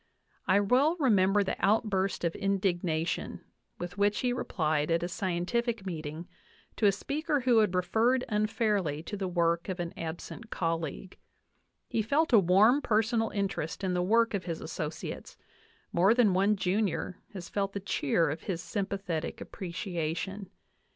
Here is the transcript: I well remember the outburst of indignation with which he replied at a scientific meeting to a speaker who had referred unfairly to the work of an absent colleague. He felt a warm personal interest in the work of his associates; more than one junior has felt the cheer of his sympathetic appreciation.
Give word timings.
I 0.47 0.59
well 0.59 0.95
remember 0.99 1.43
the 1.43 1.63
outburst 1.63 2.23
of 2.23 2.35
indignation 2.35 3.41
with 3.77 3.99
which 3.99 4.21
he 4.21 4.33
replied 4.33 4.89
at 4.89 5.03
a 5.03 5.07
scientific 5.07 5.85
meeting 5.85 6.27
to 6.77 6.87
a 6.87 6.91
speaker 6.91 7.41
who 7.41 7.59
had 7.59 7.75
referred 7.75 8.25
unfairly 8.27 9.03
to 9.03 9.15
the 9.15 9.27
work 9.27 9.69
of 9.69 9.79
an 9.79 9.93
absent 9.95 10.49
colleague. 10.49 11.19
He 11.87 12.01
felt 12.01 12.33
a 12.33 12.39
warm 12.39 12.81
personal 12.81 13.29
interest 13.29 13.83
in 13.83 13.93
the 13.93 14.01
work 14.01 14.33
of 14.33 14.45
his 14.45 14.59
associates; 14.59 15.37
more 15.93 16.15
than 16.15 16.33
one 16.33 16.55
junior 16.55 17.21
has 17.33 17.47
felt 17.47 17.73
the 17.73 17.79
cheer 17.79 18.31
of 18.31 18.41
his 18.41 18.59
sympathetic 18.59 19.39
appreciation. 19.39 20.49